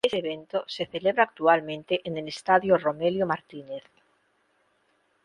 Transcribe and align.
Este 0.07 0.17
evento 0.23 0.59
se 0.65 0.85
celebra 0.87 1.25
actualmente 1.25 2.01
en 2.05 2.17
el 2.17 2.27
estadio 2.27 2.75
Romelio 2.75 3.27
Martínez. 3.27 3.83